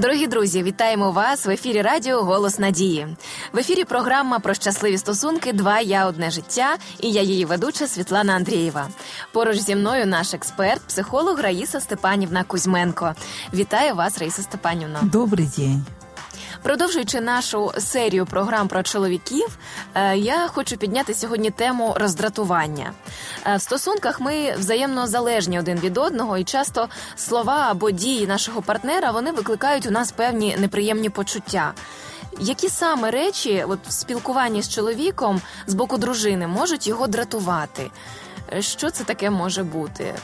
Дорогі 0.00 0.26
друзі, 0.26 0.62
вітаємо 0.62 1.10
вас 1.10 1.46
в 1.46 1.50
ефірі 1.50 1.82
Радіо 1.82 2.22
Голос 2.22 2.58
Надії. 2.58 3.16
В 3.52 3.58
ефірі 3.58 3.84
програма 3.84 4.38
про 4.38 4.54
щасливі 4.54 4.98
стосунки 4.98 5.52
Два 5.52 5.80
я 5.80 6.06
одне 6.06 6.30
життя 6.30 6.76
і 7.00 7.10
я 7.10 7.22
її 7.22 7.44
ведуча 7.44 7.86
Світлана 7.86 8.32
Андрієва. 8.32 8.88
Поруч 9.32 9.56
зі 9.56 9.76
мною 9.76 10.06
наш 10.06 10.34
експерт, 10.34 10.80
психолог 10.80 11.40
Раїса 11.40 11.80
Степанівна 11.80 12.44
Кузьменко. 12.44 13.14
Вітаю 13.54 13.94
вас, 13.94 14.18
Раїса 14.18 14.42
Степанівна. 14.42 15.00
Добрий 15.02 15.50
день. 15.56 15.84
Продовжуючи 16.62 17.20
нашу 17.20 17.72
серію 17.78 18.26
програм 18.26 18.68
про 18.68 18.82
чоловіків, 18.82 19.58
е, 19.94 20.16
я 20.16 20.48
хочу 20.48 20.76
підняти 20.76 21.14
сьогодні 21.14 21.50
тему 21.50 21.94
роздратування. 21.96 22.92
Е, 23.46 23.56
в 23.56 23.60
стосунках 23.60 24.20
ми 24.20 24.54
взаємно 24.58 25.06
залежні 25.06 25.58
один 25.58 25.78
від 25.78 25.98
одного, 25.98 26.38
і 26.38 26.44
часто 26.44 26.88
слова 27.16 27.66
або 27.70 27.90
дії 27.90 28.26
нашого 28.26 28.62
партнера 28.62 29.10
вони 29.10 29.32
викликають 29.32 29.86
у 29.86 29.90
нас 29.90 30.12
певні 30.12 30.56
неприємні 30.58 31.10
почуття. 31.10 31.72
Які 32.40 32.68
саме 32.68 33.10
речі, 33.10 33.64
от 33.68 33.78
в 33.88 33.92
спілкуванні 33.92 34.62
з 34.62 34.68
чоловіком 34.68 35.40
з 35.66 35.74
боку 35.74 35.98
дружини, 35.98 36.46
можуть 36.46 36.86
його 36.86 37.06
дратувати? 37.06 37.90
Що 38.58 38.90
це 38.90 39.04
таке 39.04 39.30
може 39.30 39.62
бути? 39.62 40.14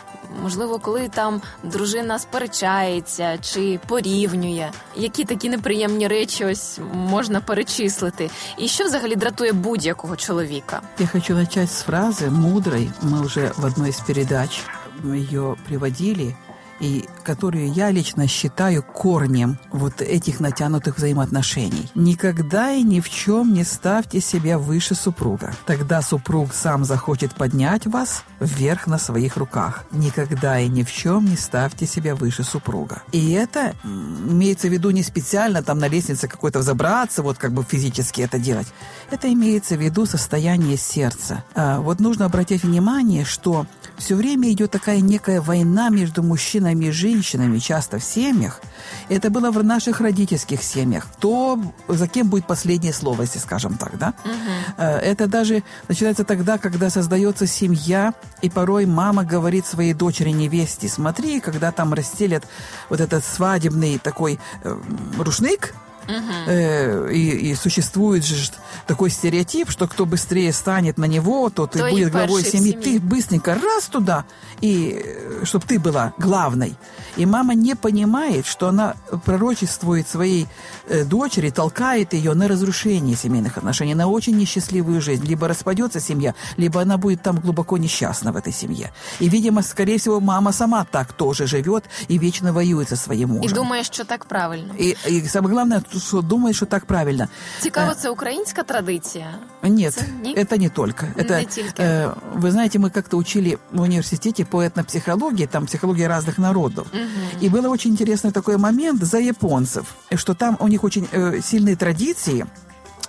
Можливо, 0.43 0.79
коли 0.79 1.09
там 1.09 1.43
дружина 1.63 2.19
сперечається 2.19 3.39
чи 3.39 3.81
порівнює, 3.87 4.71
які 4.97 5.25
такі 5.25 5.49
неприємні 5.49 6.09
речі 6.09 6.45
ось 6.45 6.79
можна 6.95 7.41
перечислити, 7.41 8.31
і 8.59 8.69
що 8.69 8.85
взагалі 8.85 9.17
дратує 9.17 9.53
будь-якого 9.53 10.17
чоловіка? 10.17 10.81
Я 10.99 11.07
хочу 11.07 11.35
начать 11.35 11.71
з 11.71 11.83
фрази 11.83 12.31
мудрой. 12.31 12.91
Мы 13.03 13.25
уже 13.25 13.53
в 13.57 13.65
одной 13.65 13.89
из 13.91 14.01
передач 14.01 14.63
ее 15.05 15.57
приводили. 15.67 16.35
И 16.81 17.07
которую 17.25 17.73
я 17.73 17.91
лично 17.91 18.27
считаю 18.27 18.83
корнем 18.83 19.59
вот 19.73 20.01
этих 20.01 20.41
натянутых 20.41 20.97
взаимоотношений. 20.97 21.91
Никогда 21.95 22.73
и 22.73 22.83
ни 22.83 23.01
в 23.01 23.11
чем 23.11 23.53
не 23.53 23.65
ставьте 23.65 24.21
себя 24.21 24.59
выше 24.59 24.95
супруга. 24.95 25.55
Тогда 25.67 26.03
супруг 26.03 26.55
сам 26.55 26.85
захочет 26.85 27.35
поднять 27.35 27.87
вас 27.87 28.25
вверх 28.41 28.87
на 28.87 28.99
своих 28.99 29.37
руках. 29.37 29.85
Никогда 29.91 30.61
и 30.61 30.69
ни 30.69 30.83
в 30.83 30.93
чем 30.93 31.25
не 31.25 31.37
ставьте 31.37 31.87
себя 31.87 32.15
выше 32.15 32.45
супруга. 32.45 33.03
И 33.13 33.33
это 33.33 33.75
имеется 33.85 34.69
в 34.69 34.73
виду 34.73 34.91
не 34.91 35.03
специально 35.03 35.63
там 35.63 35.79
на 35.79 35.89
лестнице 35.89 36.29
какой-то 36.29 36.61
взобраться, 36.61 37.23
вот 37.23 37.39
как 37.39 37.53
бы 37.53 37.65
физически 37.65 38.21
это 38.21 38.39
делать. 38.39 38.67
Это 39.11 39.33
имеется 39.33 39.77
в 39.77 39.81
виду 39.81 40.07
состояние 40.07 40.77
сердца. 40.77 41.45
А 41.55 41.81
вот 41.81 42.01
нужно 42.01 42.27
обратить 42.27 42.63
внимание, 42.63 43.25
что 43.25 43.67
все 43.97 44.15
время 44.15 44.51
идет 44.53 44.71
такая 44.71 45.01
некая 45.01 45.41
война 45.41 45.89
между 45.89 46.23
мужчинами 46.67 46.87
и 46.87 46.91
женщинами, 46.91 47.59
часто 47.59 47.99
в 47.99 48.05
семьях. 48.05 48.61
Это 49.09 49.31
было 49.31 49.51
в 49.51 49.65
наших 49.65 50.01
родительских 50.01 50.63
семьях. 50.63 51.07
Кто, 51.17 51.59
за 51.89 52.09
кем 52.09 52.29
будет 52.29 52.47
последнее 52.47 52.93
слово, 52.93 53.23
если 53.23 53.39
скажем 53.39 53.77
так, 53.77 53.99
да? 53.99 54.15
Угу. 54.25 54.83
Это 54.83 55.27
даже 55.27 55.63
начинается 55.89 56.25
тогда, 56.25 56.59
когда 56.59 56.91
создается 56.91 57.47
семья, 57.47 58.15
и 58.43 58.51
порой 58.51 58.87
мама 58.87 59.25
говорит 59.25 59.67
своей 59.67 59.95
дочери 59.95 60.31
невесте, 60.31 60.89
смотри, 60.89 61.41
когда 61.41 61.73
там 61.73 61.95
расстелят 61.95 62.45
вот 62.91 63.01
этот 63.01 63.25
свадебный 63.25 63.99
такой 63.99 64.39
э, 64.65 64.79
рушник, 65.19 65.75
Угу. 66.09 66.33
Э, 66.47 67.13
и, 67.13 67.51
и 67.51 67.55
существует 67.55 68.25
же 68.25 68.51
такой 68.87 69.11
стереотип, 69.11 69.71
что 69.71 69.87
кто 69.89 70.07
быстрее 70.07 70.53
станет 70.53 70.99
на 70.99 71.07
него, 71.07 71.51
тот 71.51 71.77
и 71.77 71.81
будет 71.81 72.13
главой 72.13 72.45
семьи. 72.45 72.73
семьи. 72.73 72.99
Ты 72.99 73.01
быстренько 73.01 73.55
раз 73.55 73.87
туда, 73.87 74.25
и 74.61 75.03
э, 75.05 75.45
чтобы 75.45 75.67
ты 75.67 75.79
была 75.79 76.13
главной. 76.19 76.77
И 77.17 77.25
мама 77.27 77.55
не 77.55 77.75
понимает, 77.75 78.47
что 78.47 78.69
она 78.69 78.95
пророчествует 79.25 80.09
своей 80.09 80.47
э, 80.89 81.05
дочери, 81.05 81.51
толкает 81.51 82.13
ее 82.13 82.35
на 82.35 82.47
разрушение 82.47 83.17
семейных 83.17 83.57
отношений, 83.57 83.95
на 83.95 84.07
очень 84.07 84.37
несчастливую 84.37 85.01
жизнь. 85.01 85.25
Либо 85.27 85.49
распадется 85.49 86.01
семья, 86.01 86.35
либо 86.57 86.83
она 86.83 86.99
будет 86.99 87.23
там 87.23 87.41
глубоко 87.41 87.79
несчастна 87.79 88.33
в 88.33 88.37
этой 88.37 88.53
семье. 88.53 88.93
И, 89.19 89.29
видимо, 89.29 89.63
скорее 89.63 89.99
всего, 89.99 90.21
мама 90.21 90.53
сама 90.53 90.85
так 90.85 91.13
тоже 91.13 91.47
живет 91.47 91.85
и 92.09 92.19
вечно 92.19 92.53
воюет 92.53 92.89
со 92.89 92.97
своим 92.97 93.31
мужем. 93.31 93.51
И 93.51 93.55
думаешь, 93.55 93.87
что 93.87 94.05
так 94.05 94.27
правильно. 94.27 94.73
И, 94.75 94.97
и 95.07 95.27
самое 95.27 95.55
главное, 95.55 95.83
что 95.98 96.22
думает, 96.22 96.56
что 96.56 96.66
так 96.66 96.86
правильно. 96.86 97.28
Цікаво, 97.60 97.94
це 97.94 98.10
українська 98.10 98.64
традиція? 98.64 99.28
Нет, 99.64 99.94
це, 99.94 100.06
это 100.26 100.60
не 100.60 100.70
только. 100.70 101.06
Это, 101.18 101.40
не 101.40 101.46
только. 101.46 101.84
Э, 101.84 102.14
вы 102.36 102.52
знаете, 102.52 102.80
мы 102.80 102.90
как-то 102.90 103.18
учили 103.18 103.58
в 103.72 103.82
университете 103.82 104.46
по 104.46 104.64
этнопсихологии, 104.64 105.48
там 105.48 105.66
психология 105.66 106.08
разных 106.08 106.40
народов. 106.40 106.88
Угу. 106.94 107.46
И 107.46 107.50
было 107.50 107.70
очень 107.70 107.92
интересный 107.92 108.32
такой 108.32 108.58
момент 108.58 109.04
за 109.04 109.20
японцев, 109.20 109.86
что 110.16 110.34
там 110.34 110.58
у 110.60 110.68
них 110.68 110.84
очень 110.84 111.08
э, 111.12 111.42
сильные 111.42 111.76
традиции – 111.76 112.56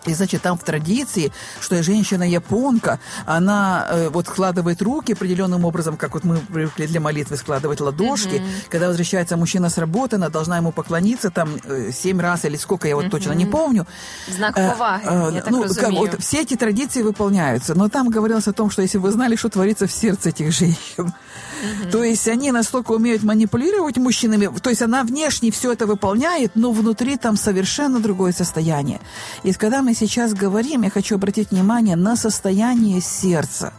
и, 0.08 0.14
значит, 0.14 0.42
там 0.42 0.58
в 0.58 0.64
традиции, 0.64 1.32
что 1.60 1.82
женщина-японка, 1.84 3.00
она 3.26 3.88
э, 3.90 4.10
вот 4.10 4.28
складывает 4.28 4.82
руки 4.82 5.14
определенным 5.14 5.66
образом, 5.66 5.98
как 5.98 6.14
вот 6.14 6.24
мы 6.24 6.38
привыкли 6.38 6.88
для 6.88 7.00
молитвы 7.00 7.38
складывать 7.38 7.82
ладошки. 7.82 8.36
Mm-hmm. 8.36 8.70
Когда 8.70 8.88
возвращается 8.88 9.38
мужчина 9.38 9.70
с 9.70 9.78
работы, 9.78 10.16
она 10.16 10.30
должна 10.30 10.58
ему 10.58 10.72
поклониться 10.72 11.30
там 11.30 11.50
э, 11.66 11.92
семь 11.92 12.20
раз 12.20 12.46
или 12.46 12.56
сколько, 12.56 12.88
я 12.88 12.96
вот 12.96 13.06
mm-hmm. 13.06 13.10
точно 13.10 13.34
не 13.34 13.46
помню. 13.46 13.86
Знак 14.28 14.58
э, 14.58 14.70
поваги, 14.72 15.04
э, 15.06 15.32
я 15.36 15.42
так 15.42 15.52
ну, 15.52 15.64
как, 15.74 15.92
вот, 15.92 16.22
все 16.22 16.42
эти 16.42 16.56
традиции 16.56 17.02
выполняются. 17.02 17.76
Но 17.76 17.90
там 17.90 18.10
говорилось 18.10 18.48
о 18.48 18.54
том, 18.54 18.70
что 18.70 18.82
если 18.82 18.98
вы 18.98 19.12
знали, 19.12 19.36
что 19.36 19.50
творится 19.50 19.88
в 19.88 19.92
сердце 19.92 20.30
этих 20.30 20.52
женщин, 20.52 20.78
mm-hmm. 20.98 21.92
то 21.92 22.04
есть 22.04 22.28
они 22.28 22.52
настолько 22.52 22.92
умеют 22.92 23.24
манипулировать 23.24 23.98
мужчинами, 23.98 24.50
то 24.60 24.70
есть 24.70 24.82
она 24.82 25.04
внешне 25.04 25.52
все 25.52 25.74
это 25.74 25.86
выполняет, 25.86 26.52
но 26.56 26.72
внутри 26.72 27.18
там 27.18 27.38
совершенно 27.38 28.00
другое 28.00 28.32
состояние. 28.32 29.00
И 29.44 29.54
когда 29.54 29.82
мы 29.82 29.94
сейчас 29.98 30.34
говорим, 30.34 30.84
я 30.84 30.90
хочу 30.90 31.16
обратить 31.16 31.52
внимание 31.52 31.96
на 31.96 32.16
состояние 32.16 33.02
сердца. 33.02 33.74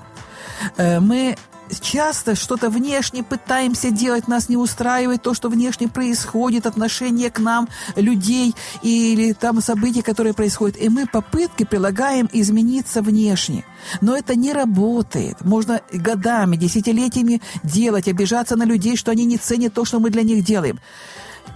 Э, 0.77 1.01
мы 1.01 1.37
часто 1.81 2.35
что-то 2.35 2.71
внешне 2.71 3.23
пытаемся 3.23 3.91
делать, 3.91 4.29
нас 4.29 4.49
не 4.49 4.57
устраивает 4.57 5.23
то, 5.23 5.35
что 5.35 5.49
внешне 5.49 5.89
происходит, 5.89 6.67
отношение 6.67 7.31
к 7.31 7.39
нам, 7.39 7.69
людей 7.97 8.55
или 8.83 9.33
там 9.33 9.61
события, 9.61 10.03
которые 10.03 10.35
происходят. 10.35 10.77
И 10.81 10.89
мы 10.89 11.07
попытки 11.07 11.65
прилагаем 11.65 12.29
измениться 12.33 13.03
внешне. 13.03 13.65
Но 14.01 14.17
это 14.17 14.35
не 14.35 14.53
работает. 14.53 15.45
Можно 15.45 15.81
годами, 15.93 16.57
десятилетиями 16.57 17.41
делать, 17.63 18.09
обижаться 18.09 18.57
на 18.57 18.65
людей, 18.65 18.97
что 18.97 19.11
они 19.11 19.25
не 19.25 19.37
ценят 19.37 19.75
то, 19.75 19.85
что 19.85 20.01
мы 20.01 20.11
для 20.11 20.23
них 20.23 20.45
делаем. 20.45 20.81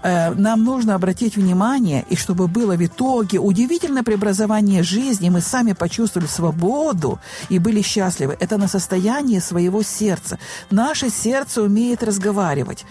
Э, 0.02 0.30
нам 0.34 0.64
нужно 0.64 0.94
обратить 0.94 1.36
внимание, 1.36 2.04
и 2.08 2.16
чтобы 2.16 2.48
было 2.48 2.76
в 2.76 2.84
итоге 2.84 3.38
удивительное 3.38 4.02
преобразование 4.02 4.82
жизни, 4.82 5.30
мы 5.30 5.40
сами 5.40 5.72
почувствовали 5.72 6.28
свободу 6.28 7.20
и 7.48 7.58
были 7.58 7.82
счастливы. 7.82 8.36
Это 8.40 8.58
на 8.58 8.68
состояние 8.68 9.40
своего 9.40 9.82
сердца. 9.82 10.38
Наше 10.70 11.10
сердце 11.10 11.62
умеет 11.62 12.02
разговаривать. 12.02 12.84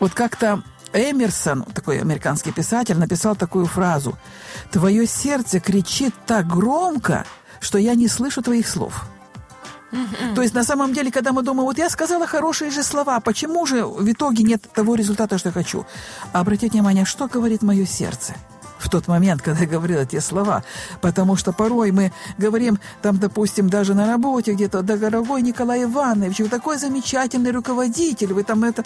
Вот 0.00 0.12
как-то 0.12 0.62
Эмерсон, 0.92 1.64
такой 1.74 2.00
американский 2.00 2.52
писатель, 2.52 2.98
написал 2.98 3.36
такую 3.36 3.66
фразу. 3.66 4.16
«Твое 4.70 5.06
сердце 5.06 5.60
кричит 5.60 6.14
так 6.26 6.46
громко, 6.46 7.24
что 7.60 7.78
я 7.78 7.94
не 7.94 8.08
слышу 8.08 8.42
твоих 8.42 8.68
слов». 8.68 9.06
То 10.34 10.42
есть 10.42 10.54
на 10.54 10.64
самом 10.64 10.92
деле, 10.92 11.10
когда 11.10 11.32
мы 11.32 11.42
думаем, 11.42 11.66
вот 11.66 11.78
я 11.78 11.88
сказала 11.88 12.26
хорошие 12.26 12.70
же 12.70 12.82
слова, 12.82 13.20
почему 13.20 13.66
же 13.66 13.84
в 13.84 14.10
итоге 14.10 14.42
нет 14.42 14.62
того 14.74 14.94
результата, 14.94 15.38
что 15.38 15.52
хочу? 15.52 15.86
Обратите 16.32 16.72
внимание, 16.72 17.04
что 17.04 17.28
говорит 17.28 17.62
мое 17.62 17.86
сердце? 17.86 18.34
в 18.78 18.88
тот 18.88 19.08
момент, 19.08 19.42
когда 19.42 19.60
я 19.60 19.66
говорила 19.66 20.04
те 20.04 20.20
слова. 20.20 20.62
Потому 21.00 21.36
что 21.36 21.52
порой 21.52 21.92
мы 21.92 22.12
говорим, 22.38 22.78
там, 23.02 23.18
допустим, 23.18 23.68
даже 23.68 23.94
на 23.94 24.06
работе 24.06 24.52
где-то, 24.52 24.82
да, 24.82 24.96
дорогой 24.96 25.42
Николай 25.42 25.84
Иванович, 25.84 26.40
вы 26.40 26.48
такой 26.48 26.78
замечательный 26.78 27.50
руководитель, 27.52 28.32
вы 28.32 28.44
там 28.44 28.64
это... 28.64 28.84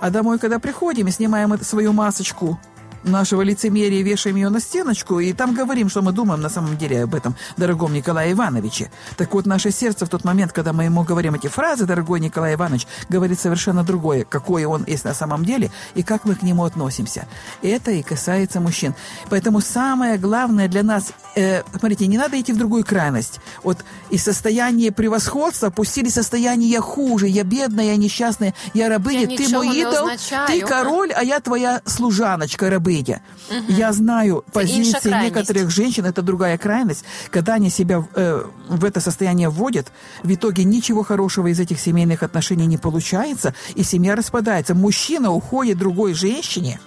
А 0.00 0.10
домой, 0.10 0.38
когда 0.38 0.58
приходим 0.58 1.08
и 1.08 1.10
снимаем 1.10 1.56
свою 1.62 1.92
масочку 1.92 2.58
нашего 3.04 3.42
лицемерия 3.42 4.02
вешаем 4.02 4.36
ее 4.36 4.48
на 4.48 4.60
стеночку, 4.60 5.20
и 5.20 5.32
там 5.32 5.54
говорим, 5.54 5.88
что 5.88 6.02
мы 6.02 6.12
думаем 6.12 6.40
на 6.40 6.48
самом 6.48 6.76
деле 6.76 7.04
об 7.04 7.14
этом 7.14 7.36
дорогом 7.56 7.92
Николае 7.92 8.32
Ивановиче. 8.32 8.90
Так 9.16 9.32
вот, 9.34 9.46
наше 9.46 9.70
сердце 9.70 10.06
в 10.06 10.08
тот 10.08 10.24
момент, 10.24 10.52
когда 10.52 10.72
мы 10.72 10.84
ему 10.84 11.04
говорим 11.04 11.34
эти 11.34 11.46
фразы, 11.46 11.86
дорогой 11.86 12.20
Николай 12.20 12.54
Иванович, 12.54 12.86
говорит 13.08 13.40
совершенно 13.40 13.84
другое, 13.84 14.24
какое 14.24 14.66
он 14.66 14.84
есть 14.86 15.04
на 15.04 15.14
самом 15.14 15.44
деле, 15.44 15.70
и 15.94 16.02
как 16.02 16.24
мы 16.24 16.34
к 16.34 16.42
нему 16.42 16.64
относимся. 16.64 17.26
Это 17.62 17.90
и 17.90 18.02
касается 18.02 18.60
мужчин. 18.60 18.94
Поэтому 19.30 19.60
самое 19.60 20.18
главное 20.18 20.68
для 20.68 20.82
нас, 20.82 21.12
э, 21.34 21.62
смотрите, 21.70 22.06
не 22.06 22.18
надо 22.18 22.40
идти 22.40 22.52
в 22.52 22.58
другую 22.58 22.84
крайность. 22.84 23.40
Вот 23.62 23.78
из 24.10 24.24
состояния 24.24 24.90
превосходства 24.92 25.68
опустили 25.68 26.08
состояние 26.08 26.70
«я 26.70 26.80
хуже», 26.80 27.28
«я 27.28 27.44
бедная», 27.44 27.86
«я 27.86 27.96
несчастная», 27.96 28.54
«я 28.74 28.88
рабыня», 28.88 29.26
я 29.28 29.36
«ты 29.36 29.48
мой 29.48 29.76
идол», 29.76 30.08
«ты 30.46 30.60
король, 30.60 31.12
а 31.12 31.22
я 31.22 31.40
твоя 31.40 31.80
служаночка, 31.84 32.68
рабыня» 32.68 32.87
рабыня. 32.88 33.22
Угу. 33.50 33.72
Я 33.72 33.92
знаю 33.92 34.44
позиции 34.52 35.10
некоторых 35.24 35.70
женщин, 35.70 36.06
это 36.06 36.22
другая 36.22 36.58
крайность, 36.58 37.04
когда 37.30 37.54
они 37.54 37.70
себя 37.70 38.04
э, 38.14 38.44
в 38.68 38.84
это 38.84 39.00
состояние 39.00 39.48
вводят, 39.48 39.92
в 40.22 40.32
итоге 40.32 40.64
ничего 40.64 41.02
хорошего 41.02 41.48
из 41.48 41.60
этих 41.60 41.80
семейных 41.80 42.22
отношений 42.22 42.66
не 42.66 42.78
получается, 42.78 43.54
и 43.74 43.82
семья 43.82 44.16
распадается. 44.16 44.74
Мужчина 44.74 45.32
уходит 45.32 45.78
другой 45.78 46.14
женщине, 46.14 46.80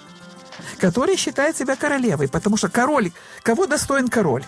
который 0.79 1.17
считает 1.17 1.57
себя 1.57 1.75
королевой, 1.75 2.27
потому 2.27 2.57
что 2.57 2.69
король, 2.69 3.11
кого 3.43 3.67
достоин 3.67 4.07
король? 4.07 4.43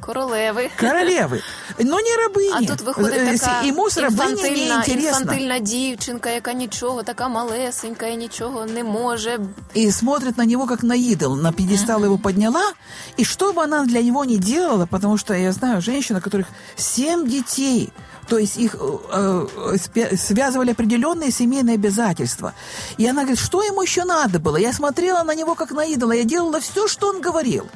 Королеви. 0.00 0.70
Королеви. 0.80 1.40
Ну, 1.78 1.96
не 1.96 2.16
рабині. 2.22 2.68
А 2.70 2.76
тут 2.76 2.80
виходить 2.86 3.40
така 3.40 3.62
Йому 3.66 3.90
з 3.90 3.98
рабині 3.98 4.20
не 4.24 4.30
інфантильна, 4.48 4.74
інтересно. 4.84 5.20
інфантильна 5.20 5.58
дівчинка, 5.58 6.30
яка 6.30 6.52
нічого, 6.52 7.02
така 7.02 7.28
малесенька 7.28 8.06
і 8.06 8.16
нічого 8.16 8.66
не 8.66 8.84
може. 8.84 9.38
И 9.76 9.92
смотрит 9.92 10.38
на 10.38 10.44
него 10.44 10.66
как 10.66 10.82
на 10.82 10.94
идол, 10.96 11.36
на 11.36 11.52
пьедестал 11.52 12.04
его 12.04 12.18
подняла. 12.18 12.72
И 13.18 13.24
что 13.24 13.52
бы 13.52 13.62
она 13.62 13.84
для 13.84 14.02
него 14.02 14.24
ни 14.24 14.36
делала, 14.36 14.86
потому 14.86 15.18
что 15.18 15.34
я 15.34 15.52
знаю 15.52 15.80
женщин, 15.82 16.16
у 16.16 16.20
которых 16.20 16.46
семь 16.76 17.26
детей, 17.28 17.92
то 18.28 18.38
есть 18.38 18.58
их 18.58 18.74
э, 18.74 18.78
э, 19.12 19.46
спя- 19.76 20.16
связывали 20.16 20.72
определенные 20.72 21.30
семейные 21.30 21.74
обязательства. 21.74 22.52
И 22.98 23.06
она 23.06 23.22
говорит, 23.22 23.38
что 23.38 23.62
ему 23.62 23.82
еще 23.82 24.04
надо 24.04 24.38
было? 24.40 24.56
Я 24.56 24.72
смотрела 24.72 25.22
на 25.22 25.34
него 25.34 25.54
как 25.54 25.70
на 25.72 25.84
идола, 25.84 26.12
я 26.12 26.24
делала 26.24 26.58
все, 26.60 26.88
что 26.88 27.08
он 27.08 27.20
говорил. 27.20 27.66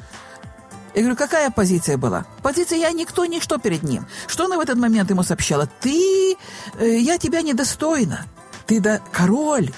Я 0.94 1.02
говорю, 1.02 1.16
какая 1.16 1.50
позиция 1.50 1.96
была? 1.96 2.24
Позиция 2.42 2.78
«я 2.78 2.90
никто, 2.92 3.24
ничто 3.26 3.58
перед 3.58 3.82
ним». 3.82 4.06
Что 4.26 4.44
она 4.44 4.56
в 4.56 4.60
этот 4.60 4.76
момент 4.76 5.10
ему 5.10 5.22
сообщала? 5.22 5.68
«Ты, 5.80 6.36
э, 6.78 6.98
я 6.98 7.18
тебя 7.18 7.42
недостойна. 7.42 8.26
Ты 8.66 8.80
да, 8.80 9.00
король». 9.12 9.70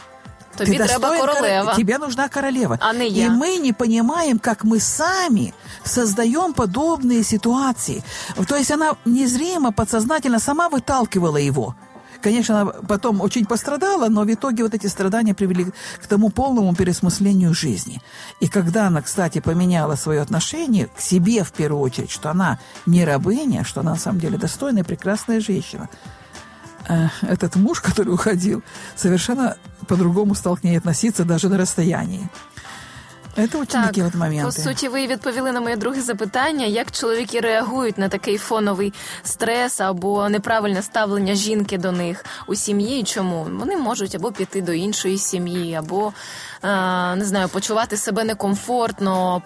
Тобі 0.57 0.71
Ты 0.71 0.87
треба 0.87 0.99
достоин 1.01 1.21
коро- 1.23 1.35
королева. 1.35 1.75
Тебе 1.77 1.99
нужна 1.99 2.29
королева. 2.29 2.79
А 2.81 2.93
не 2.95 3.09
И 3.09 3.13
я. 3.13 3.31
мы 3.31 3.59
не 3.59 3.73
понимаем, 3.73 4.39
как 4.39 4.65
мы 4.65 4.79
сами 4.81 5.53
создаем 5.85 6.53
подобные 6.53 7.25
ситуации. 7.25 8.03
То 8.49 8.57
есть 8.57 8.71
она 8.71 8.95
незримо, 9.05 9.73
подсознательно 9.73 10.39
сама 10.39 10.69
выталкивала 10.69 11.39
его. 11.39 11.75
Конечно, 12.25 12.63
она 12.63 12.73
потом 12.89 13.21
очень 13.21 13.45
пострадала, 13.45 14.09
но 14.09 14.23
в 14.23 14.33
итоге 14.33 14.63
вот 14.63 14.73
эти 14.73 14.87
страдания 14.87 15.35
привели 15.35 15.67
к 16.03 16.07
тому 16.07 16.31
полному 16.31 16.75
пересмыслению 16.75 17.53
жизни. 17.53 18.01
И 18.41 18.49
когда 18.49 18.87
она, 18.87 19.03
кстати, 19.03 19.41
поменяла 19.41 19.95
свое 19.95 20.23
отношение 20.23 20.87
к 20.87 21.01
себе 21.01 21.45
в 21.45 21.53
первую 21.53 21.83
очередь, 21.83 22.11
что 22.11 22.31
она 22.31 22.59
не 22.87 23.05
рабыня, 23.05 23.63
что 23.63 23.83
она 23.83 23.91
на 23.91 23.99
самом 23.99 24.21
деле 24.21 24.39
достойная 24.39 24.85
прекрасная 24.85 25.39
женщина, 25.39 25.91
э, 26.89 27.09
этот 27.21 27.57
муж, 27.57 27.81
который 27.83 28.15
уходил, 28.15 28.63
совершенно 28.97 29.59
по-другому 29.87 30.35
стал 30.35 30.57
к 30.57 30.65
ней 30.65 30.79
относиться 30.79 31.27
даже 31.27 31.51
на 31.51 31.59
расстоянии. 31.59 32.31
Это 33.36 33.58
очень 33.58 33.68
Так, 33.68 33.88
такие 33.88 34.04
вот 34.04 34.14
по 34.14 34.20
моменты. 34.20 34.52
суті, 34.52 34.88
ви 34.88 35.08
відповіли 35.08 35.52
на 35.52 35.62
моє 35.62 35.76
друге 35.76 36.02
запитання, 36.02 36.66
як 36.66 36.92
чоловіки 36.92 37.40
реагують 37.40 37.98
на 37.98 38.10
такий 38.10 38.38
фоновий 38.38 38.94
стрес 39.24 39.82
або 39.82 40.30
неправильне 40.30 40.82
ставлення 40.82 41.36
жінки 41.36 41.78
до 41.78 41.92
них 41.92 42.26
у 42.48 42.56
сім'ї. 42.56 43.00
І 43.00 43.04
чому 43.04 43.48
вони 43.60 43.78
можуть 43.78 44.16
або 44.16 44.32
піти 44.32 44.62
до 44.62 44.74
іншої 44.74 45.18
сім'ї, 45.18 45.76
або 45.76 46.14
е, 46.53 46.53
не 47.18 47.26
знаю, 47.26 47.50
почувати 47.50 47.98
себе 47.98 48.24
некомфортно, 48.24 49.42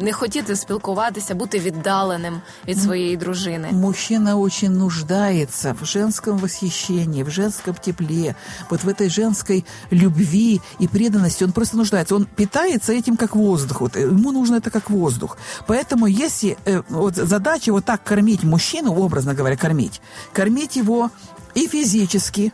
не 0.00 0.12
хотіти 0.12 0.56
спілкуватися, 0.56 1.34
бути 1.34 1.58
віддаленим 1.58 2.40
від 2.68 2.82
своєї 2.82 3.16
дружини. 3.16 3.68
Мужчина 3.72 4.36
очень 4.36 4.78
нуждается 4.78 5.74
в 5.80 5.86
женском 5.86 6.38
восхищении, 6.38 7.22
в 7.22 7.30
женском 7.30 7.74
тепле, 7.74 8.34
вот 8.70 8.84
в 8.84 8.88
этой 8.88 9.08
женской 9.08 9.64
любви 9.92 10.60
и 10.80 10.88
преданности. 10.88 11.44
Он 11.44 11.52
просто 11.52 11.76
нуждается. 11.76 12.14
Он 12.14 12.26
питается 12.36 12.92
этим 12.92 13.16
как 13.16 13.36
воздух. 13.36 13.80
Вот, 13.80 13.96
э, 13.96 14.00
ему 14.00 14.32
нужно 14.32 14.56
это 14.56 14.70
как 14.70 14.90
воздух. 14.90 15.36
Поэтому 15.66 16.06
если 16.06 16.56
э, 16.64 16.82
вот 16.88 17.16
задача 17.16 17.72
вот 17.72 17.84
так 17.84 18.04
кормить 18.04 18.44
мужчину, 18.44 18.94
образно 18.94 19.34
говоря, 19.34 19.56
кормить, 19.56 20.00
кормить 20.32 20.76
его 20.76 21.10
и 21.54 21.66
физически, 21.66 22.52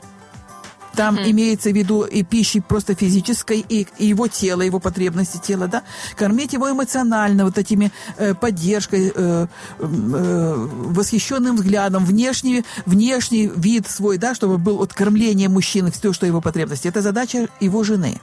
там 0.95 1.17
имеется 1.17 1.69
в 1.71 1.75
виду 1.75 2.03
и 2.03 2.23
пищи 2.23 2.59
просто 2.59 2.95
физической, 2.95 3.65
и, 3.67 3.87
и 3.97 4.05
его 4.05 4.27
тело, 4.27 4.61
его 4.61 4.79
потребности 4.79 5.37
тела, 5.37 5.67
да, 5.67 5.83
кормить 6.15 6.53
его 6.53 6.69
эмоционально, 6.69 7.45
вот 7.45 7.57
этими 7.57 7.91
э, 8.17 8.33
поддержкой, 8.33 9.11
э, 9.13 9.47
э, 9.79 10.53
восхищенным 10.55 11.55
взглядом, 11.55 12.05
внешний, 12.05 12.63
внешний 12.85 13.51
вид 13.55 13.87
свой, 13.87 14.17
да, 14.17 14.35
чтобы 14.35 14.57
был 14.57 14.81
от 14.81 14.93
кормления 14.93 15.49
мужчины, 15.49 15.91
все, 15.91 16.13
что 16.13 16.25
его 16.25 16.41
потребности. 16.41 16.87
Это 16.87 17.01
задача 17.01 17.47
его 17.59 17.83
жены. 17.83 18.21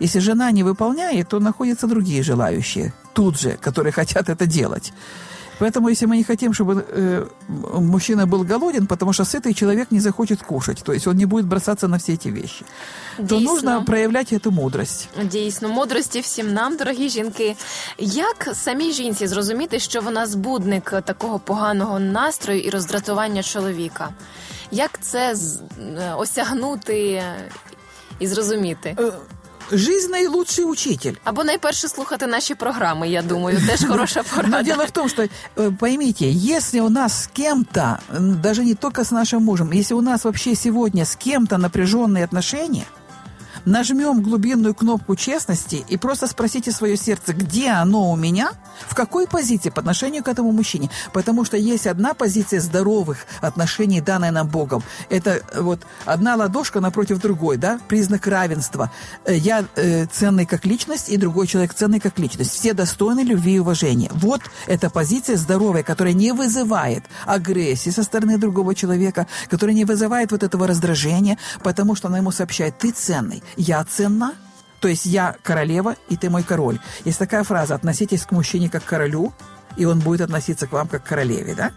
Если 0.00 0.18
жена 0.18 0.50
не 0.50 0.62
выполняет, 0.62 1.28
то 1.28 1.40
находятся 1.40 1.86
другие 1.86 2.22
желающие 2.22 2.92
тут 3.14 3.38
же, 3.38 3.58
которые 3.60 3.92
хотят 4.00 4.28
это 4.28 4.46
делать. 4.46 4.92
Поэтому, 5.59 5.89
если 5.89 6.05
мы 6.07 6.17
не 6.17 6.23
хотим, 6.23 6.53
чтобы 6.53 6.73
э, 6.97 7.25
м- 7.49 7.85
мужчина 7.85 8.25
был 8.27 8.43
голоден, 8.43 8.87
потому 8.87 9.13
что 9.13 9.23
сытый 9.23 9.53
человек 9.53 9.91
не 9.91 9.99
захочет 9.99 10.41
кушать, 10.41 10.83
то 10.83 10.93
есть 10.93 11.07
он 11.07 11.15
не 11.17 11.25
будет 11.25 11.45
бросаться 11.45 11.87
на 11.87 11.97
все 11.97 12.13
эти 12.13 12.27
вещи, 12.31 12.65
то 13.17 13.23
Дійсно. 13.23 13.53
нужно 13.53 13.83
проявлять 13.83 14.33
эту 14.33 14.51
мудрость. 14.51 15.09
Дійсно, 15.23 15.69
мудрості 15.69 16.19
всім 16.19 16.53
нам, 16.53 16.77
дорогі 16.77 17.09
жінки. 17.09 17.55
Як 17.97 18.49
самій 18.53 18.91
жінці 18.93 19.27
зрозуміти, 19.27 19.79
що 19.79 20.01
вона 20.01 20.25
збудник 20.27 20.93
такого 21.05 21.39
поганого 21.39 21.99
настрою 21.99 22.59
і 22.61 22.69
роздратування 22.69 23.43
чоловіка? 23.43 24.09
Як 24.71 24.99
це 25.01 25.35
з- 25.35 25.59
е, 25.99 26.13
осягнути 26.17 27.23
і 28.19 28.27
зрозуміти? 28.27 28.97
Жизнь 29.72 30.10
наилучший 30.10 30.64
учитель. 30.64 31.14
Або 31.24 31.44
найперше 31.44 31.88
слухати 31.88 32.26
наші 32.26 32.54
програми, 32.54 33.08
я 33.08 33.22
думаю, 33.22 33.58
теж 33.66 33.84
хороша 33.84 34.20
Но 34.20 34.36
порада. 34.36 34.62
дело 34.62 34.84
в 34.86 34.90
том, 34.90 35.08
что, 35.08 35.22
э, 35.56 35.70
поймите, 35.78 36.30
если 36.30 36.80
у 36.80 36.88
нас 36.88 37.22
с 37.22 37.26
кем-то, 37.26 37.98
даже 38.42 38.64
не 38.64 38.74
только 38.74 39.04
с 39.04 39.10
нашим 39.12 39.42
мужем, 39.44 39.72
если 39.72 39.94
у 39.96 40.00
нас 40.00 40.24
вообще 40.24 40.54
сегодня 40.54 41.04
с 41.04 41.16
кем-то 41.16 41.58
напряженные 41.58 42.24
отношения, 42.24 42.84
нажмем 43.64 44.22
глубинную 44.22 44.74
кнопку 44.74 45.16
честности 45.16 45.84
и 45.88 45.96
просто 45.96 46.26
спросите 46.26 46.72
свое 46.72 46.96
сердце, 46.96 47.32
где 47.32 47.70
оно 47.70 48.10
у 48.10 48.16
меня, 48.16 48.50
в 48.88 48.94
какой 48.94 49.26
позиции 49.26 49.70
по 49.70 49.80
отношению 49.80 50.22
к 50.24 50.28
этому 50.28 50.52
мужчине. 50.52 50.90
Потому 51.12 51.44
что 51.44 51.56
есть 51.56 51.86
одна 51.86 52.14
позиция 52.14 52.60
здоровых 52.60 53.26
отношений, 53.40 54.00
данная 54.00 54.30
нам 54.30 54.48
Богом. 54.48 54.82
Это 55.08 55.42
э, 55.52 55.60
вот 55.60 55.80
одна 56.04 56.36
ладошка 56.36 56.80
напротив 56.80 57.20
другой, 57.20 57.56
да, 57.56 57.80
признак 57.88 58.26
равенства. 58.26 58.90
Э, 59.24 59.36
Я 59.36 59.64
э, 59.76 60.06
ценный 60.06 60.46
как 60.46 60.66
личность, 60.66 61.08
и 61.08 61.16
другой 61.16 61.46
человек 61.46 61.74
ценный 61.74 62.00
как 62.00 62.18
личность. 62.18 62.52
Все 62.52 62.72
достойны 62.74 63.20
любви 63.20 63.54
и 63.54 63.58
уважения. 63.58 64.10
Вот 64.12 64.42
эта 64.66 64.90
позиция 64.90 65.36
здоровая, 65.36 65.82
которая 65.82 66.14
не 66.14 66.32
вызывает 66.32 67.04
агрессии 67.26 67.90
со 67.90 68.02
стороны 68.02 68.38
другого 68.38 68.74
человека, 68.74 69.26
которая 69.48 69.74
не 69.74 69.84
вызывает 69.84 70.32
вот 70.32 70.42
этого 70.42 70.66
раздражения, 70.66 71.38
потому 71.62 71.94
что 71.94 72.08
она 72.08 72.18
ему 72.18 72.30
сообщает, 72.30 72.78
ты 72.78 72.90
ценный, 72.90 73.42
я 73.56 73.84
ценна, 73.84 74.34
то 74.80 74.88
есть 74.88 75.06
я 75.06 75.36
королева, 75.42 75.96
и 76.08 76.16
ты 76.16 76.30
мой 76.30 76.42
король. 76.42 76.78
Есть 77.04 77.18
такая 77.18 77.44
фраза, 77.44 77.74
относитесь 77.74 78.22
к 78.22 78.30
мужчине 78.32 78.68
как 78.70 78.84
к 78.84 78.88
королю, 78.88 79.32
и 79.76 79.84
он 79.84 80.00
будет 80.00 80.22
относиться 80.22 80.66
к 80.66 80.72
вам 80.72 80.88
как 80.88 81.04
к 81.04 81.08
королеве, 81.08 81.54
да? 81.54 81.72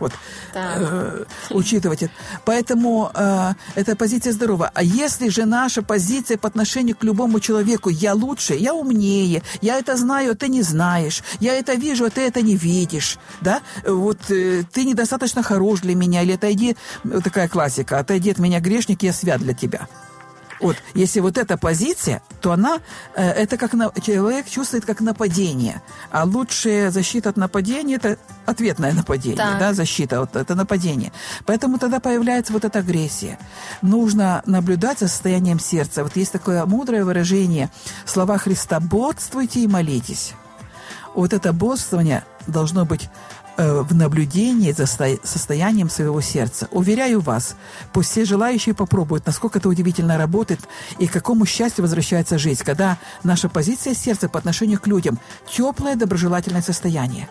Вот, 0.00 0.12
Так. 0.54 0.78
э, 0.78 1.24
учитывать 1.50 2.02
это. 2.02 2.12
Поэтому 2.46 3.10
э, 3.14 3.52
эта 3.74 3.94
позиция 3.96 4.32
здорова. 4.32 4.70
А 4.72 4.82
если 4.82 5.28
же 5.28 5.44
наша 5.44 5.82
позиция 5.82 6.38
по 6.38 6.48
отношению 6.48 6.96
к 6.96 7.04
любому 7.04 7.38
человеку, 7.38 7.90
я 7.90 8.14
лучше, 8.14 8.54
я 8.54 8.72
умнее, 8.72 9.42
я 9.60 9.78
это 9.78 9.98
знаю, 9.98 10.32
а 10.32 10.34
ты 10.34 10.48
не 10.48 10.62
знаешь, 10.62 11.22
я 11.38 11.52
это 11.52 11.74
вижу, 11.74 12.06
а 12.06 12.10
ты 12.10 12.22
это 12.22 12.40
не 12.40 12.56
видишь, 12.56 13.18
да? 13.42 13.60
Вот 13.86 14.30
э, 14.30 14.64
ты 14.72 14.84
недостаточно 14.86 15.42
хорош 15.42 15.80
для 15.80 15.94
меня, 15.94 16.22
или 16.22 16.32
отойди, 16.32 16.76
вот 17.04 17.22
такая 17.22 17.48
классика, 17.48 17.98
отойди 17.98 18.30
от 18.30 18.38
меня 18.38 18.60
грешник, 18.60 19.02
я 19.02 19.12
свят 19.12 19.40
для 19.40 19.52
тебя. 19.52 19.86
Вот, 20.60 20.76
если 20.94 21.20
вот 21.20 21.38
эта 21.38 21.56
позиция, 21.56 22.22
то 22.40 22.52
она, 22.52 22.80
э, 23.14 23.22
это 23.22 23.56
как 23.56 23.72
на, 23.72 23.90
человек 24.02 24.48
чувствует 24.48 24.84
как 24.84 25.00
нападение. 25.00 25.82
А 26.10 26.24
лучшая 26.24 26.90
защита 26.90 27.30
от 27.30 27.36
нападения– 27.36 27.94
это 27.96 28.18
ответное 28.46 28.92
нападение, 28.92 29.38
Так. 29.38 29.58
да, 29.58 29.72
защита, 29.72 30.20
вот 30.20 30.36
это 30.36 30.54
нападение. 30.54 31.12
Поэтому 31.46 31.78
тогда 31.78 31.98
появляется 32.00 32.52
вот 32.52 32.64
эта 32.64 32.80
агрессия. 32.80 33.38
Нужно 33.82 34.42
наблюдать 34.46 34.98
за 34.98 35.08
состоянием 35.08 35.58
сердца. 35.58 36.02
Вот 36.02 36.16
есть 36.16 36.32
такое 36.32 36.64
мудрое 36.66 37.04
выражение, 37.04 37.70
слова 38.04 38.36
Христа 38.38 38.80
«бодствуйте 38.80 39.60
и 39.60 39.66
молитесь». 39.66 40.34
Вот 41.14 41.32
это 41.32 41.52
бодствование 41.52 42.24
должно 42.46 42.84
быть 42.84 43.08
в 43.57 43.95
наблюдении 43.95 44.71
за 44.73 44.85
сто- 44.85 45.17
состоянием 45.23 45.89
своего 45.89 46.21
сердца. 46.21 46.67
Уверяю 46.71 47.21
вас, 47.21 47.55
пусть 47.93 48.11
все 48.11 48.25
желающие 48.25 48.75
попробуют, 48.75 49.25
насколько 49.27 49.59
это 49.59 49.69
удивительно 49.69 50.17
работает 50.17 50.59
и 50.99 51.07
к 51.07 51.11
какому 51.13 51.45
счастью 51.45 51.83
возвращается 51.83 52.37
жизнь, 52.37 52.63
когда 52.65 52.97
наша 53.23 53.47
позиция 53.49 53.93
сердца 53.95 54.27
по 54.27 54.39
отношению 54.39 54.79
к 54.81 54.87
людям – 54.87 55.49
теплое, 55.57 55.95
доброжелательное 55.95 56.61
состояние. 56.61 57.27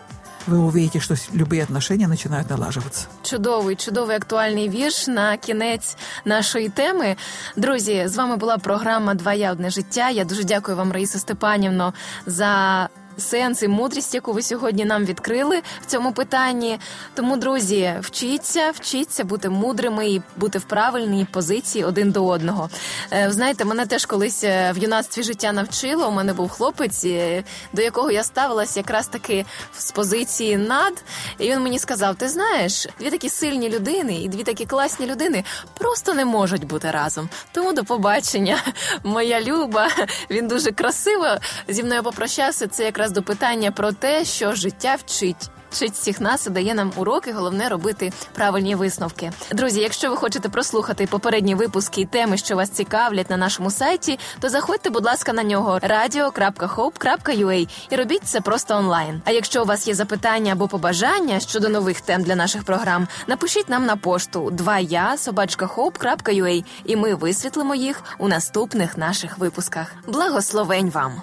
Вы 0.47 0.59
увидите, 0.59 0.99
что 0.99 1.13
с- 1.15 1.29
любые 1.33 1.63
отношения 1.63 2.07
начинают 2.07 2.49
налаживаться. 2.49 3.07
Чудовий, 3.23 3.75
чудовий 3.75 4.15
актуальний 4.15 4.69
вірш 4.69 5.07
на 5.07 5.37
кінець 5.37 5.97
нашої 6.25 6.69
теми. 6.69 7.15
Друзі, 7.55 8.03
з 8.07 8.15
вами 8.15 8.35
була 8.35 8.57
програма 8.57 9.13
Два 9.13 9.33
я 9.33 9.51
одне 9.51 9.69
життя. 9.69 10.09
Я 10.09 10.23
дуже 10.25 10.43
дякую 10.43 10.77
вам, 10.77 10.91
Раїса 10.91 11.19
Степанівно, 11.19 11.93
за 12.25 12.89
сенс 13.20 13.62
і 13.62 13.68
мудрість, 13.68 14.14
яку 14.14 14.32
ви 14.32 14.42
сьогодні 14.42 14.84
нам 14.84 15.04
відкрили 15.04 15.62
в 15.82 15.86
цьому 15.86 16.12
питанні. 16.12 16.78
Тому, 17.14 17.36
друзі, 17.36 17.94
вчіться, 18.00 18.70
вчіться 18.70 19.24
бути 19.24 19.48
мудрими 19.48 20.08
і 20.08 20.22
бути 20.36 20.58
в 20.58 20.64
правильній 20.64 21.26
позиції 21.32 21.84
один 21.84 22.10
до 22.10 22.26
одного. 22.26 22.70
Е, 23.12 23.30
знаєте, 23.30 23.64
мене 23.64 23.86
теж 23.86 24.06
колись 24.06 24.44
е, 24.44 24.72
в 24.72 24.78
юнацтві 24.78 25.22
життя 25.22 25.52
навчило. 25.52 26.08
У 26.08 26.10
мене 26.10 26.32
був 26.32 26.50
хлопець, 26.50 27.04
е, 27.04 27.44
до 27.72 27.82
якого 27.82 28.10
я 28.10 28.24
ставилася 28.24 28.80
якраз 28.80 29.08
таки 29.08 29.44
з 29.78 29.90
позиції 29.90 30.56
над, 30.56 31.04
і 31.38 31.50
він 31.50 31.60
мені 31.60 31.78
сказав: 31.78 32.14
Ти 32.16 32.28
знаєш, 32.28 32.86
дві 33.00 33.10
такі 33.10 33.28
сильні 33.28 33.68
людини 33.68 34.22
і 34.22 34.28
дві 34.28 34.42
такі 34.42 34.66
класні 34.66 35.06
людини 35.06 35.44
просто 35.78 36.14
не 36.14 36.24
можуть 36.24 36.66
бути 36.66 36.90
разом. 36.90 37.28
Тому 37.52 37.72
до 37.72 37.84
побачення, 37.84 38.58
моя 39.04 39.40
люба. 39.40 39.88
Він 40.30 40.48
дуже 40.48 40.72
красиво 40.72 41.26
зі 41.68 41.82
мною 41.82 42.02
попрощався. 42.02 42.66
Це 42.66 42.84
якраз 42.84 43.09
до 43.10 43.22
питання 43.22 43.70
про 43.70 43.92
те, 43.92 44.24
що 44.24 44.54
життя 44.54 44.94
вчить 44.94 45.50
вчить 45.70 45.92
всіх 45.92 46.20
нас 46.20 46.46
і 46.46 46.50
дає 46.50 46.74
нам 46.74 46.92
уроки. 46.96 47.32
Головне 47.32 47.68
робити 47.68 48.12
правильні 48.34 48.74
висновки. 48.74 49.32
Друзі, 49.52 49.80
якщо 49.80 50.10
ви 50.10 50.16
хочете 50.16 50.48
прослухати 50.48 51.06
попередні 51.06 51.54
випуски 51.54 52.00
і 52.00 52.06
теми, 52.06 52.36
що 52.36 52.56
вас 52.56 52.70
цікавлять 52.70 53.30
на 53.30 53.36
нашому 53.36 53.70
сайті, 53.70 54.18
то 54.40 54.48
заходьте, 54.48 54.90
будь 54.90 55.04
ласка, 55.04 55.32
на 55.32 55.42
нього 55.42 55.78
radio.hope.ua 55.78 57.68
і 57.90 57.96
робіть 57.96 58.24
це 58.24 58.40
просто 58.40 58.76
онлайн. 58.76 59.22
А 59.24 59.30
якщо 59.30 59.62
у 59.62 59.66
вас 59.66 59.88
є 59.88 59.94
запитання 59.94 60.52
або 60.52 60.68
побажання 60.68 61.40
щодо 61.40 61.68
нових 61.68 62.00
тем 62.00 62.22
для 62.22 62.36
наших 62.36 62.64
програм, 62.64 63.08
напишіть 63.26 63.68
нам 63.68 63.86
на 63.86 63.96
пошту 63.96 64.50
2я 64.50 65.16
собачкахоп.ua 65.16 66.64
і 66.84 66.96
ми 66.96 67.14
висвітлимо 67.14 67.74
їх 67.74 68.02
у 68.18 68.28
наступних 68.28 68.98
наших 68.98 69.38
випусках. 69.38 69.92
Благословень 70.06 70.90
вам! 70.90 71.22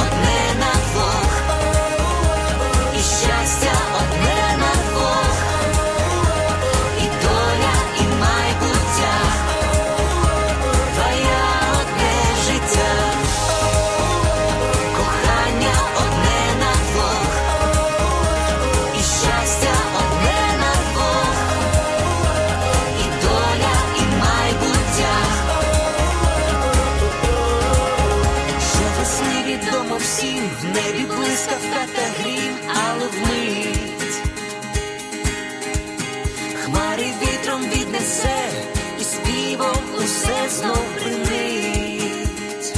вітром 38.01 38.63
і 38.99 39.03
співом 39.03 39.77
усе 39.97 40.49
знов 40.49 40.85
бринить. 40.95 42.73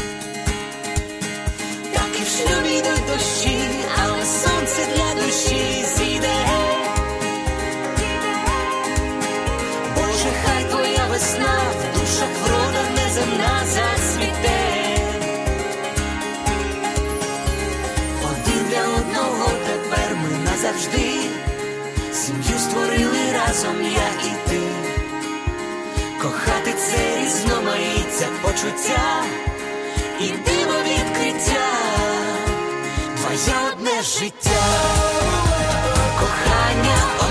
Так 1.93 2.09
і 2.19 2.23
в 2.23 2.27
шлюбі 2.27 2.77
йдуть 2.77 3.07
дощі, 3.07 3.59
але 4.03 4.25
сонце 4.25 4.87
для 4.95 5.25
душі 5.25 5.85
зійде. 5.97 6.35
Боже, 9.95 10.29
хай 10.45 10.63
твоя 10.69 11.05
весна 11.09 11.59
в 11.79 11.99
душах 11.99 12.29
врода 12.43 12.83
неземна 12.95 13.61
зацвіте. 13.65 14.59
Один 18.23 18.65
для 18.69 18.81
одного 18.81 19.49
тепер 19.67 20.15
ми 20.15 20.51
назавжди. 20.51 21.19
Сім'ю 22.13 22.59
створили 22.59 23.31
разом 23.33 23.75
я 23.83 24.27
і 24.29 24.49
ти 24.49 24.62
кохати 26.23 26.73
це 26.73 27.21
різноманіття 27.21 28.27
почуття 28.41 29.23
і 30.19 30.27
диво 30.27 30.79
відкриття, 30.87 31.67
твоє 33.17 33.57
одне 33.71 34.01
життя, 34.01 34.63
кохання. 36.19 37.22